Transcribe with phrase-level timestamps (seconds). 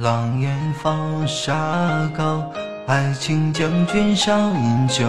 [0.00, 2.44] 狼烟放沙口，
[2.86, 5.04] 爱情将军少饮酒，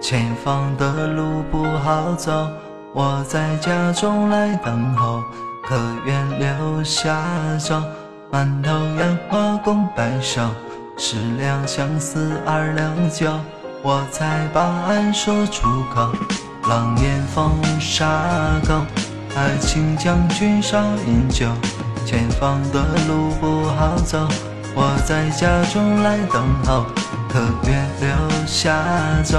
[0.00, 2.48] 前方的路不好走，
[2.94, 5.22] 我在家中来等候，
[5.62, 5.76] 可
[6.06, 7.22] 愿留下
[7.58, 7.82] 走？
[8.30, 10.40] 满头烟花共白首，
[10.96, 13.30] 十两相思二两酒，
[13.82, 16.14] 我才把爱说出口。
[16.66, 18.06] 狼烟放沙
[18.64, 18.80] 口，
[19.36, 21.46] 爱情将军少饮酒。
[22.04, 24.26] 前方的路不好走，
[24.74, 26.84] 我在家中来等候，
[27.28, 28.82] 可愿留下
[29.22, 29.38] 走？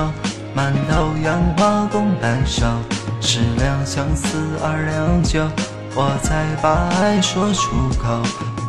[0.53, 2.65] 满头杨花共白首，
[3.21, 5.47] 十两相思二两酒，
[5.95, 8.21] 我才把爱说出口。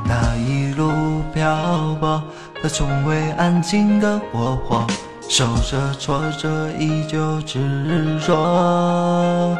[0.06, 2.22] 他一路漂泊，
[2.62, 4.86] 他从未安静的过活，
[5.28, 9.56] 受着挫折依旧执着，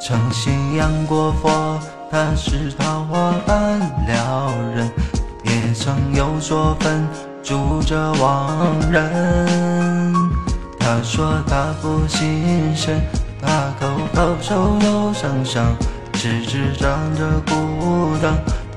[0.00, 1.80] 诚心仰过佛。
[2.14, 4.88] 他是桃花庵了人，
[5.42, 7.04] 也曾有所分
[7.42, 10.14] 住着亡人。
[10.78, 13.00] 他说他不信神，
[13.42, 15.66] 他口口手又声声，
[16.12, 18.32] 直直张着孤灯，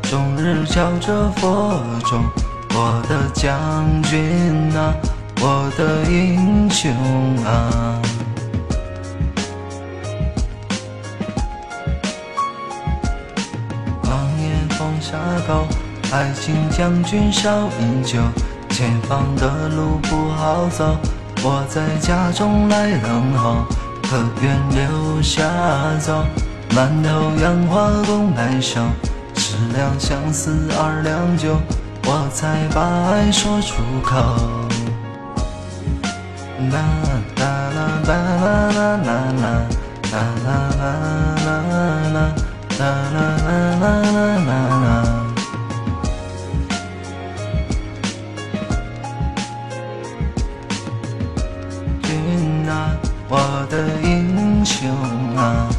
[0.09, 2.23] 终日敲着佛钟。
[2.71, 4.95] 我的将军啊，
[5.41, 6.91] 我的英雄
[7.45, 8.01] 啊。
[15.01, 15.65] 沙口，
[16.11, 18.19] 爱情将军少饮酒，
[18.69, 20.95] 前方的路不好走，
[21.43, 23.65] 我在家中来等候，
[24.03, 25.43] 可愿留下
[25.99, 26.23] 走？
[26.75, 28.81] 满头杨花共白首，
[29.35, 31.57] 十两相思二两酒，
[32.05, 32.81] 我才把
[33.11, 34.15] 爱说出口。
[36.69, 36.77] 啦
[37.37, 37.45] 啦啦
[37.77, 38.21] 啦啦
[38.77, 39.47] 啦啦啦
[40.11, 40.89] 啦啦啦
[41.45, 42.19] 啦啦
[42.77, 44.06] 啦啦啦啦
[53.29, 54.89] 我的英雄
[55.37, 55.76] 啊！